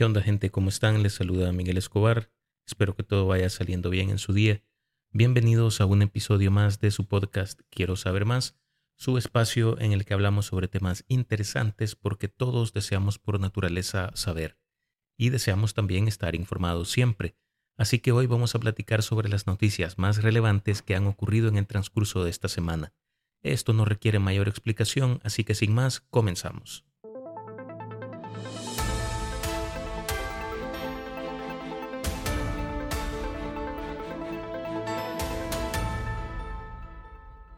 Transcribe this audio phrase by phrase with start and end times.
[0.00, 0.48] ¿Qué onda gente?
[0.48, 1.02] ¿Cómo están?
[1.02, 2.32] Les saluda Miguel Escobar.
[2.66, 4.62] Espero que todo vaya saliendo bien en su día.
[5.12, 8.56] Bienvenidos a un episodio más de su podcast Quiero saber más,
[8.96, 14.56] su espacio en el que hablamos sobre temas interesantes porque todos deseamos por naturaleza saber
[15.18, 17.36] y deseamos también estar informados siempre.
[17.76, 21.58] Así que hoy vamos a platicar sobre las noticias más relevantes que han ocurrido en
[21.58, 22.94] el transcurso de esta semana.
[23.42, 26.89] Esto no requiere mayor explicación, así que sin más, comenzamos.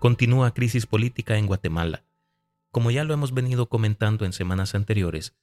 [0.02, 2.04] Continúa crisis política en Guatemala.
[2.72, 5.36] Como ya lo hemos venido comentando en semanas anteriores,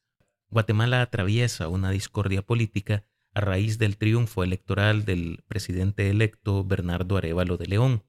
[0.50, 7.56] Guatemala atraviesa una discordia política a raíz del triunfo electoral del presidente electo Bernardo Arevalo
[7.56, 8.04] de León.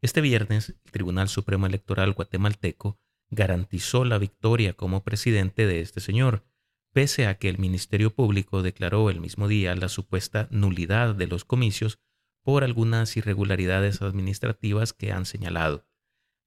[0.00, 6.44] Este viernes, el Tribunal Supremo Electoral guatemalteco garantizó la victoria como presidente de este señor,
[6.92, 11.44] pese a que el Ministerio Público declaró el mismo día la supuesta nulidad de los
[11.44, 11.98] comicios
[12.44, 15.87] por algunas irregularidades administrativas que han señalado.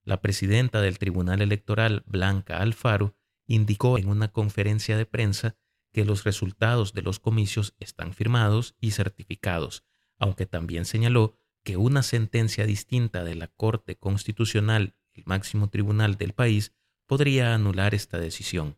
[0.04, 5.56] La presidenta del Tribunal Electoral, Blanca Alfaro, indicó en una conferencia de prensa
[5.92, 9.84] que los resultados de los comicios están firmados y certificados,
[10.18, 16.34] aunque también señaló que una sentencia distinta de la Corte Constitucional, el máximo tribunal del
[16.34, 16.74] país,
[17.06, 18.78] podría anular esta decisión.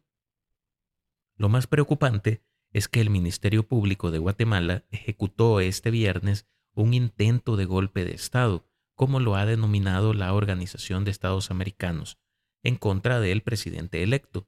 [1.36, 7.56] Lo más preocupante es que el Ministerio Público de Guatemala ejecutó este viernes un intento
[7.56, 8.68] de golpe de Estado,
[9.04, 12.20] como lo ha denominado la Organización de Estados Americanos,
[12.64, 14.48] en contra del presidente electo,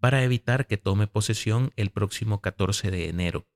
[0.00, 3.46] para evitar que tome posesión el próximo 14 de enero.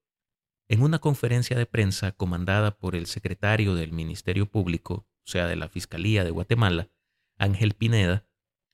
[0.69, 5.57] En una conferencia de prensa comandada por el secretario del Ministerio Público, o sea, de
[5.57, 6.91] la Fiscalía de Guatemala,
[7.39, 8.25] Ángel Pineda,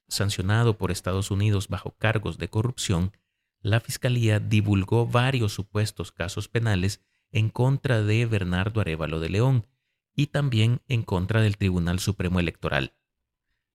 [0.08, 3.16] sancionado por Estados Unidos bajo cargos de corrupción,
[3.62, 9.66] la Fiscalía divulgó varios supuestos casos penales en contra de Bernardo Arevalo de León,
[10.14, 12.94] y también en contra del Tribunal Supremo Electoral.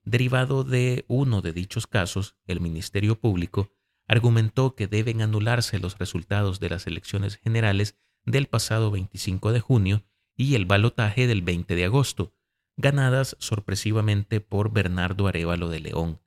[0.04, 3.74] Derivado de uno de dichos casos, el Ministerio Público
[4.08, 10.06] argumentó que deben anularse los resultados de las elecciones generales del pasado 25 de junio
[10.36, 12.34] y el balotaje del 20 de agosto,
[12.78, 16.22] ganadas sorpresivamente por Bernardo Arevalo de León,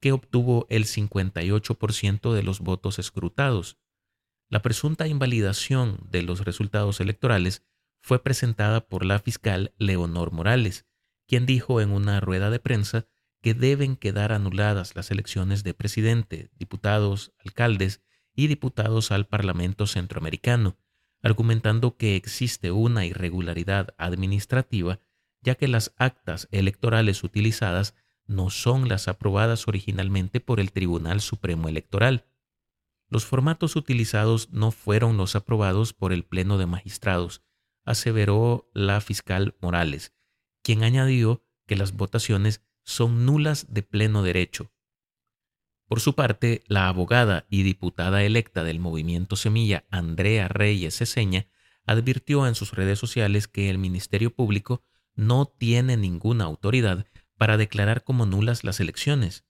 [0.00, 3.78] que obtuvo el 58% de los votos escrutados.
[4.48, 7.64] La presunta invalidación de los resultados electorales
[8.02, 10.86] fue presentada por la fiscal Leonor Morales,
[11.26, 13.06] quien dijo en una rueda de prensa
[13.40, 18.02] que deben quedar anuladas las elecciones de presidente, diputados, alcaldes
[18.34, 20.76] y diputados al Parlamento Centroamericano,
[21.22, 25.00] argumentando que existe una irregularidad administrativa
[25.42, 27.94] ya que las actas electorales utilizadas
[28.26, 32.26] no son las aprobadas originalmente por el Tribunal Supremo Electoral.
[33.08, 37.42] Los formatos utilizados no fueron los aprobados por el Pleno de Magistrados,
[37.84, 40.14] aseveró la fiscal Morales,
[40.62, 44.72] quien añadió que las votaciones son nulas de pleno derecho.
[45.86, 51.48] Por su parte, la abogada y diputada electa del movimiento Semilla, Andrea Reyes Ceseña,
[51.84, 57.06] advirtió en sus redes sociales que el Ministerio Público no tiene ninguna autoridad
[57.36, 59.44] para declarar como nulas las elecciones.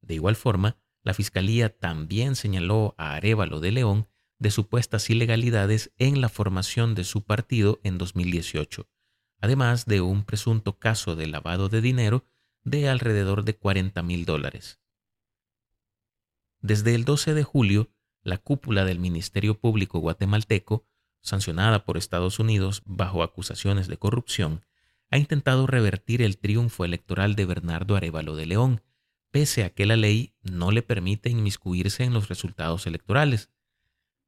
[0.00, 4.08] De igual forma, la Fiscalía también señaló a Arevalo de León
[4.38, 8.88] de supuestas ilegalidades en la formación de su partido en 2018,
[9.40, 12.24] además de un presunto caso de lavado de dinero
[12.62, 14.80] de alrededor de 40 mil dólares.
[16.60, 17.90] Desde el 12 de julio,
[18.22, 20.86] la cúpula del Ministerio Público guatemalteco,
[21.20, 24.64] sancionada por Estados Unidos bajo acusaciones de corrupción,
[25.10, 28.82] ha intentado revertir el triunfo electoral de Bernardo Arevalo de León,
[29.30, 33.50] pese a que la ley no le permite inmiscuirse en los resultados electorales.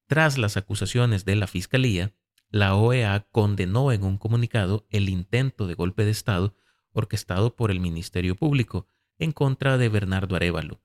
[0.06, 2.14] Tras las acusaciones de la Fiscalía,
[2.48, 6.54] la OEA condenó en un comunicado el intento de golpe de Estado
[6.92, 8.86] orquestado por el Ministerio Público
[9.18, 10.80] en contra de Bernardo Arevalo.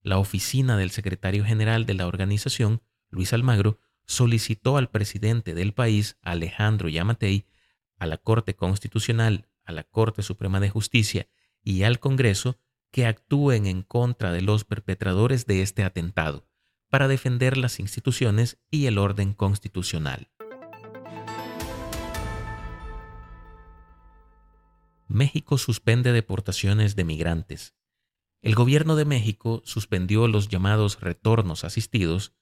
[0.00, 6.16] La oficina del secretario general de la organización, Luis Almagro, solicitó al presidente del país,
[6.22, 7.46] Alejandro Yamatei,
[7.98, 11.28] a la Corte Constitucional, a la Corte Suprema de Justicia
[11.62, 12.58] y al Congreso
[12.90, 16.48] que actúen en contra de los perpetradores de este atentado
[16.92, 20.28] para defender las instituciones y el orden constitucional.
[25.08, 27.74] México suspende deportaciones de migrantes.
[28.42, 32.34] El gobierno de México suspendió los llamados retornos asistidos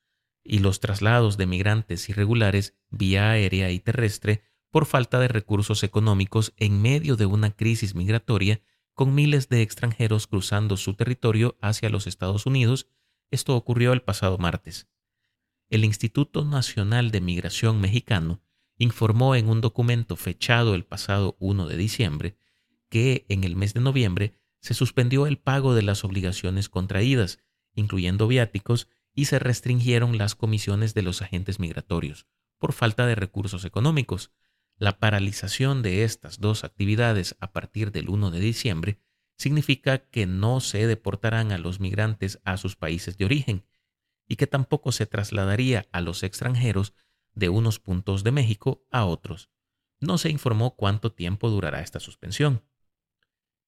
[0.43, 6.55] y los traslados de migrantes irregulares vía aérea y terrestre por falta de recursos económicos
[6.57, 8.63] en medio de una crisis migratoria
[8.95, 12.89] con miles de extranjeros cruzando su territorio hacia los Estados Unidos
[13.31, 14.89] esto ocurrió el pasado martes.
[15.69, 18.43] el Instituto Nacional de Migración mexicano
[18.77, 22.37] informó en un documento fechado el pasado 1 de diciembre
[22.89, 27.39] que en el mes de noviembre se suspendió el pago de las obligaciones contraídas,
[27.75, 32.27] incluyendo viáticos, y se restringieron las comisiones de los agentes migratorios,
[32.59, 34.31] por falta de recursos económicos.
[34.77, 38.99] La paralización de estas dos actividades a partir del 1 de diciembre
[39.41, 43.65] significa que no se deportarán a los migrantes a sus países de origen
[44.29, 46.93] y que tampoco se trasladaría a los extranjeros
[47.33, 49.49] de unos puntos de México a otros.
[49.99, 52.63] No se informó cuánto tiempo durará esta suspensión.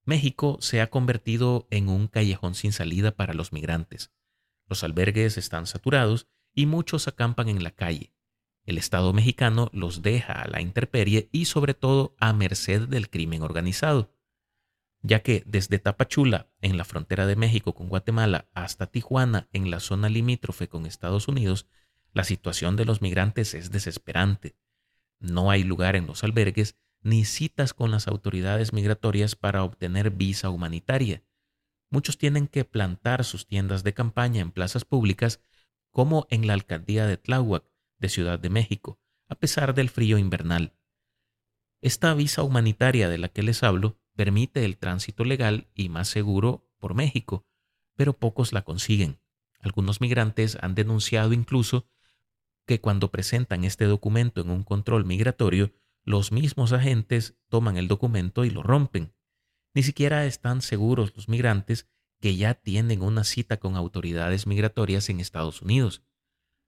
[0.04, 4.12] México se ha convertido en un callejón sin salida para los migrantes.
[4.68, 8.12] Los albergues están saturados y muchos acampan en la calle.
[8.66, 13.40] El Estado mexicano los deja a la intemperie y sobre todo a merced del crimen
[13.40, 14.10] organizado,
[15.02, 19.80] ya que desde Tapachula, en la frontera de México con Guatemala, hasta Tijuana, en la
[19.80, 21.66] zona limítrofe con Estados Unidos,
[22.12, 24.56] la situación de los migrantes es desesperante.
[25.18, 30.50] No hay lugar en los albergues ni citas con las autoridades migratorias para obtener visa
[30.50, 31.24] humanitaria.
[31.90, 35.40] Muchos tienen que plantar sus tiendas de campaña en plazas públicas,
[35.90, 37.64] como en la alcaldía de Tláhuac,
[37.98, 40.74] de Ciudad de México, a pesar del frío invernal.
[41.80, 46.68] Esta visa humanitaria de la que les hablo permite el tránsito legal y más seguro
[46.78, 47.46] por México,
[47.96, 49.20] pero pocos la consiguen.
[49.60, 51.88] Algunos migrantes han denunciado incluso
[52.66, 55.72] que cuando presentan este documento en un control migratorio,
[56.04, 59.14] los mismos agentes toman el documento y lo rompen.
[59.74, 61.88] Ni siquiera están seguros los migrantes
[62.20, 66.04] que ya tienen una cita con autoridades migratorias en Estados Unidos.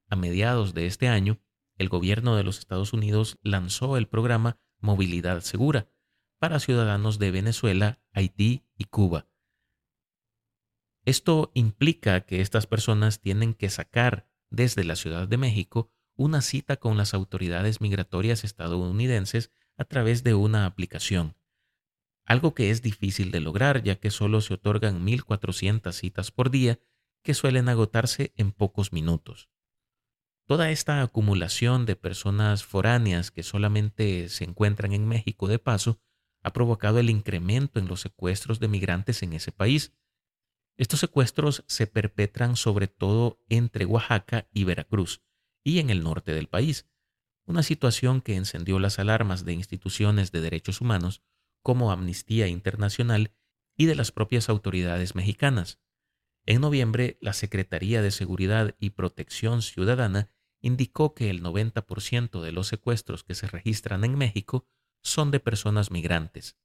[0.08, 1.40] A mediados de este año,
[1.76, 5.88] el gobierno de los Estados Unidos lanzó el programa Movilidad Segura
[6.44, 9.30] para ciudadanos de Venezuela, Haití y Cuba.
[11.06, 16.76] Esto implica que estas personas tienen que sacar desde la Ciudad de México una cita
[16.76, 21.34] con las autoridades migratorias estadounidenses a través de una aplicación,
[22.26, 26.78] algo que es difícil de lograr ya que solo se otorgan 1.400 citas por día
[27.22, 29.48] que suelen agotarse en pocos minutos.
[30.46, 36.02] Toda esta acumulación de personas foráneas que solamente se encuentran en México de paso
[36.44, 39.92] ha provocado el incremento en los secuestros de migrantes en ese país.
[40.76, 45.22] Estos secuestros se perpetran sobre todo entre Oaxaca y Veracruz,
[45.64, 46.86] y en el norte del país,
[47.46, 51.22] una situación que encendió las alarmas de instituciones de derechos humanos
[51.62, 53.32] como Amnistía Internacional
[53.76, 55.80] y de las propias autoridades mexicanas.
[56.46, 60.30] En noviembre, la Secretaría de Seguridad y Protección Ciudadana
[60.60, 64.66] indicó que el 90% de los secuestros que se registran en México
[65.04, 66.56] son de personas migrantes.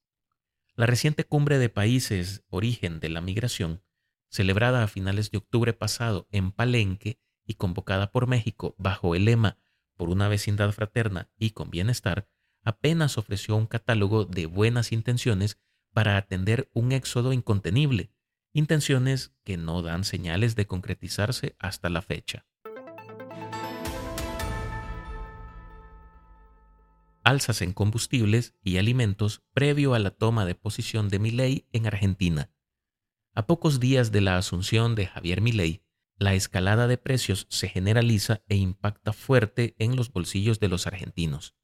[0.76, 3.84] La reciente cumbre de países origen de la migración,
[4.30, 7.20] celebrada a finales de octubre pasado en Palenque,
[7.50, 9.58] y convocada por México bajo el lema
[9.98, 12.30] Por una vecindad fraterna y con bienestar,
[12.64, 15.60] apenas ofreció un catálogo de buenas intenciones
[15.92, 18.12] para atender un éxodo incontenible,
[18.54, 22.46] intenciones que no dan señales de concretizarse hasta la fecha.
[27.24, 32.52] Alzas en combustibles y alimentos previo a la toma de posición de Milei en Argentina.
[33.34, 35.84] A pocos días de la asunción de Javier Milei,
[36.18, 41.56] la escalada de precios se generaliza e impacta fuerte en los bolsillos de los argentinos.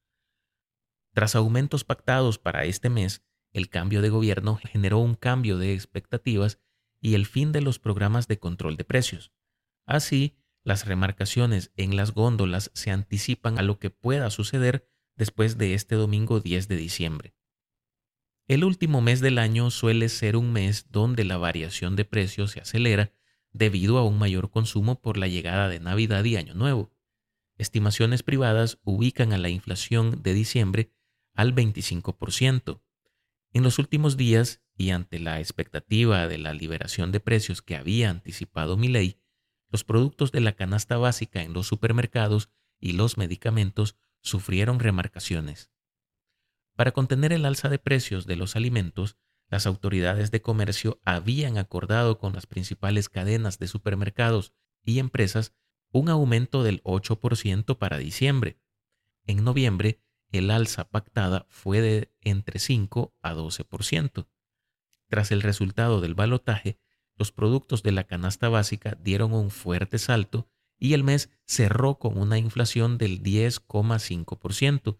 [1.13, 6.59] Tras aumentos pactados para este mes, el cambio de gobierno generó un cambio de expectativas
[6.99, 9.31] y el fin de los programas de control de precios.
[9.85, 15.73] Así, las remarcaciones en las góndolas se anticipan a lo que pueda suceder después de
[15.73, 17.35] este domingo 10 de diciembre.
[18.47, 22.59] El último mes del año suele ser un mes donde la variación de precios se
[22.59, 23.11] acelera
[23.51, 26.91] debido a un mayor consumo por la llegada de Navidad y Año Nuevo.
[27.57, 30.91] Estimaciones privadas ubican a la inflación de diciembre
[31.33, 32.81] al 25%.
[33.53, 38.09] En los últimos días, y ante la expectativa de la liberación de precios que había
[38.09, 39.17] anticipado mi ley,
[39.69, 43.95] los productos de la canasta básica en los supermercados y los medicamentos
[44.25, 45.71] sufrieron remarcaciones.
[46.75, 49.17] Para contener el alza de precios de los alimentos,
[49.47, 54.53] las autoridades de comercio habían acordado con las principales cadenas de supermercados
[54.83, 55.53] y empresas
[55.91, 58.59] un aumento del 8% para diciembre.
[59.27, 60.01] En noviembre,
[60.31, 64.27] el alza pactada fue de entre 5 a 12%.
[65.07, 66.79] Tras el resultado del balotaje,
[67.15, 72.17] los productos de la canasta básica dieron un fuerte salto y el mes cerró con
[72.17, 74.99] una inflación del 10,5%,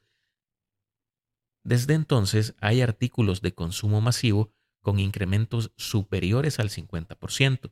[1.65, 4.51] desde entonces hay artículos de consumo masivo
[4.81, 7.71] con incrementos superiores al 50%.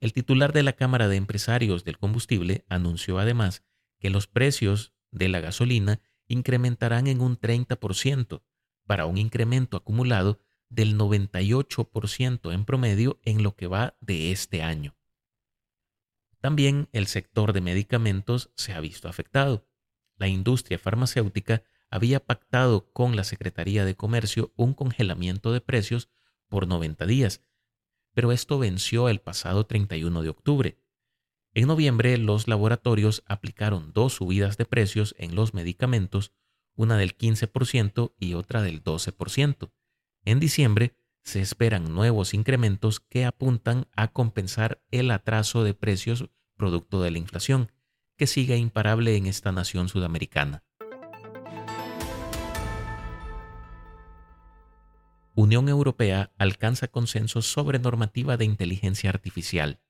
[0.00, 3.62] El titular de la Cámara de Empresarios del Combustible anunció además
[3.98, 8.42] que los precios de la gasolina incrementarán en un 30%,
[8.86, 10.40] para un incremento acumulado
[10.70, 14.96] del 98% en promedio en lo que va de este año.
[16.44, 19.66] También el sector de medicamentos se ha visto afectado.
[20.18, 26.10] La industria farmacéutica había pactado con la Secretaría de Comercio un congelamiento de precios
[26.50, 27.40] por 90 días,
[28.12, 30.78] pero esto venció el pasado 31 de octubre.
[31.54, 36.34] En noviembre, los laboratorios aplicaron dos subidas de precios en los medicamentos,
[36.74, 39.72] una del 15% y otra del 12%.
[40.26, 47.02] En diciembre, se esperan nuevos incrementos que apuntan a compensar el atraso de precios producto
[47.02, 47.72] de la inflación,
[48.16, 50.62] que sigue imparable en esta nación sudamericana.
[55.34, 59.80] Unión Europea alcanza consenso sobre normativa de inteligencia artificial.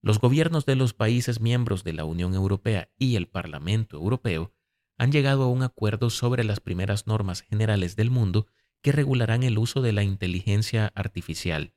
[0.00, 4.54] Los gobiernos de los países miembros de la Unión Europea y el Parlamento Europeo
[4.96, 8.46] han llegado a un acuerdo sobre las primeras normas generales del mundo
[8.82, 11.74] que regularán el uso de la inteligencia artificial.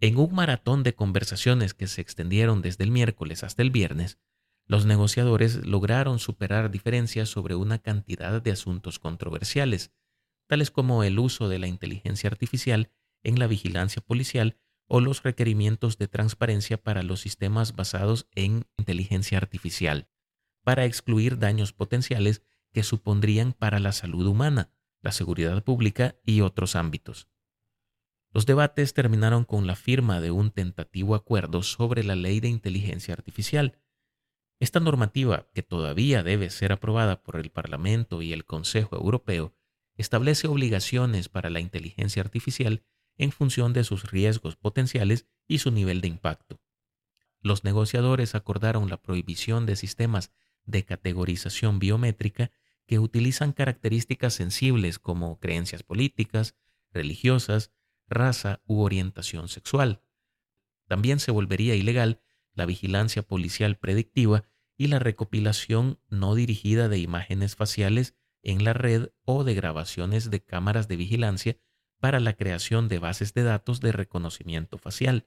[0.00, 4.18] En un maratón de conversaciones que se extendieron desde el miércoles hasta el viernes,
[4.66, 9.92] los negociadores lograron superar diferencias sobre una cantidad de asuntos controversiales,
[10.46, 12.90] tales como el uso de la inteligencia artificial
[13.22, 19.38] en la vigilancia policial o los requerimientos de transparencia para los sistemas basados en inteligencia
[19.38, 20.08] artificial,
[20.62, 24.73] para excluir daños potenciales que supondrían para la salud humana,
[25.04, 27.28] la seguridad pública y otros ámbitos.
[28.32, 33.12] Los debates terminaron con la firma de un tentativo acuerdo sobre la ley de inteligencia
[33.12, 33.78] artificial.
[34.58, 39.54] Esta normativa, que todavía debe ser aprobada por el Parlamento y el Consejo Europeo,
[39.96, 42.82] establece obligaciones para la inteligencia artificial
[43.18, 46.60] en función de sus riesgos potenciales y su nivel de impacto.
[47.40, 50.32] Los negociadores acordaron la prohibición de sistemas
[50.64, 52.50] de categorización biométrica
[52.86, 56.54] que utilizan características sensibles como creencias políticas,
[56.92, 57.72] religiosas,
[58.08, 60.02] raza u orientación sexual.
[60.86, 62.20] También se volvería ilegal
[62.52, 64.44] la vigilancia policial predictiva
[64.76, 70.42] y la recopilación no dirigida de imágenes faciales en la red o de grabaciones de
[70.42, 71.58] cámaras de vigilancia
[71.98, 75.26] para la creación de bases de datos de reconocimiento facial.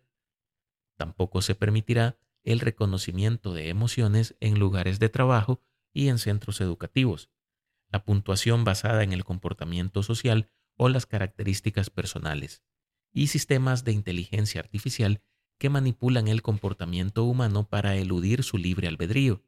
[0.95, 5.61] Tampoco se permitirá el reconocimiento de emociones en lugares de trabajo
[5.91, 7.29] y en centros educativos,
[7.89, 12.63] la puntuación basada en el comportamiento social o las características personales,
[13.11, 15.21] y sistemas de inteligencia artificial
[15.57, 19.43] que manipulan el comportamiento humano para eludir su libre albedrío.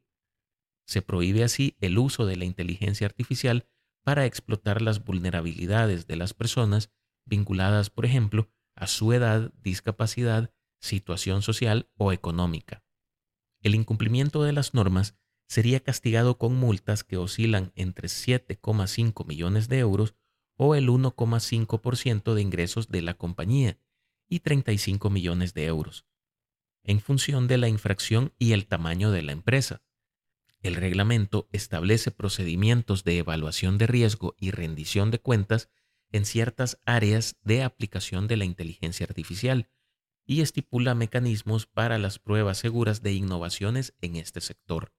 [0.86, 3.68] Se prohíbe así el uso de la inteligencia artificial
[4.02, 6.90] para explotar las vulnerabilidades de las personas
[7.24, 12.82] vinculadas, por ejemplo, a su edad, discapacidad, situación social o económica.
[13.62, 15.16] El incumplimiento de las normas
[15.50, 20.14] sería castigado con multas que oscilan entre 7,5 millones de euros
[20.54, 23.76] o el 1,5% de ingresos de la compañía
[24.28, 26.06] y 35 millones de euros,
[26.84, 29.82] en función de la infracción y el tamaño de la empresa.
[30.62, 35.68] El reglamento establece procedimientos de evaluación de riesgo y rendición de cuentas
[36.12, 39.68] en ciertas áreas de aplicación de la inteligencia artificial
[40.24, 44.92] y estipula mecanismos para las pruebas seguras de innovaciones en este sector.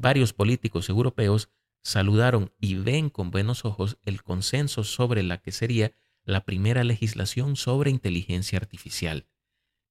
[0.00, 1.50] Varios políticos europeos
[1.82, 7.56] saludaron y ven con buenos ojos el consenso sobre la que sería la primera legislación
[7.56, 9.26] sobre inteligencia artificial.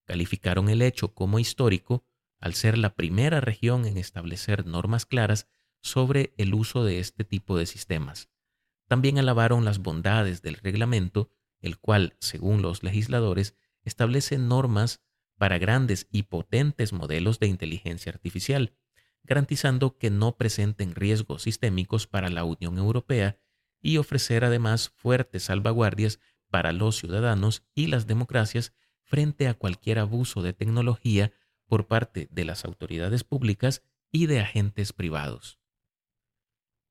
[0.05, 2.05] Calificaron el hecho como histórico
[2.39, 5.49] al ser la primera región en establecer normas claras
[5.81, 8.29] sobre el uso de este tipo de sistemas.
[8.87, 15.01] También alabaron las bondades del reglamento, el cual, según los legisladores, establece normas
[15.37, 18.73] para grandes y potentes modelos de inteligencia artificial,
[19.27, 23.37] garantizando que no presenten riesgos sistémicos para la Unión Europea
[23.81, 26.19] y ofrecer además fuertes salvaguardias
[26.49, 31.33] para los ciudadanos y las democracias frente a cualquier abuso de tecnología
[31.67, 35.59] por parte de las autoridades públicas y de agentes privados.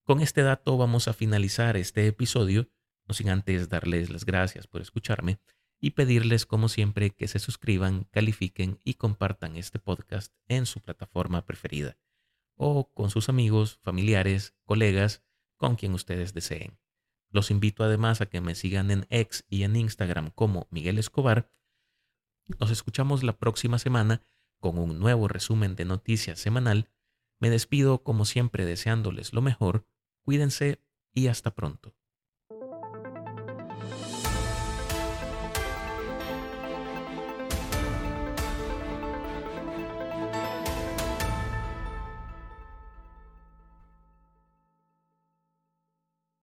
[0.02, 2.68] Con este dato vamos a finalizar este episodio,
[3.08, 5.40] no sin antes darles las gracias por escucharme
[5.80, 11.44] y pedirles como siempre que se suscriban, califiquen y compartan este podcast en su plataforma
[11.44, 11.96] preferida
[12.56, 15.22] o con sus amigos, familiares, colegas,
[15.56, 16.78] con quien ustedes deseen.
[17.30, 21.50] Los invito además a que me sigan en X y en Instagram como Miguel Escobar.
[22.58, 24.22] Nos escuchamos la próxima semana
[24.60, 26.90] con un nuevo resumen de noticias semanal.
[27.38, 29.86] Me despido como siempre deseándoles lo mejor,
[30.22, 30.82] cuídense
[31.12, 31.95] y hasta pronto.